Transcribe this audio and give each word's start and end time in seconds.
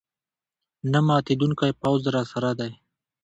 نه 0.91 0.99
ماتېدونکی 1.07 1.71
پوځ 1.81 2.01
راسره 2.15 2.51
دی. 2.59 2.71